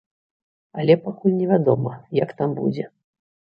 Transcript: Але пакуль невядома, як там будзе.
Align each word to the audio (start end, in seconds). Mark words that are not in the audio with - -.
Але 0.83 0.93
пакуль 1.03 1.37
невядома, 1.43 1.95
як 2.23 2.29
там 2.43 2.59
будзе. 2.61 2.91